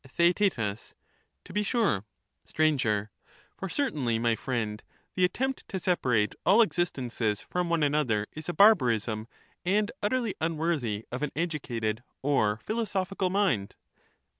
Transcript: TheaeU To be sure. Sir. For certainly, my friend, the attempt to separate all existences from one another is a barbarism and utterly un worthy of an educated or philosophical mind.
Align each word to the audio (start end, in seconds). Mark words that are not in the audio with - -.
TheaeU 0.03 0.93
To 1.43 1.53
be 1.53 1.61
sure. 1.61 2.05
Sir. 2.43 3.09
For 3.55 3.69
certainly, 3.69 4.17
my 4.17 4.35
friend, 4.35 4.81
the 5.13 5.23
attempt 5.23 5.63
to 5.67 5.77
separate 5.79 6.33
all 6.43 6.63
existences 6.63 7.41
from 7.41 7.69
one 7.69 7.83
another 7.83 8.25
is 8.33 8.49
a 8.49 8.53
barbarism 8.55 9.27
and 9.63 9.91
utterly 10.01 10.33
un 10.41 10.57
worthy 10.57 11.05
of 11.11 11.21
an 11.21 11.31
educated 11.35 12.01
or 12.23 12.57
philosophical 12.65 13.29
mind. 13.29 13.75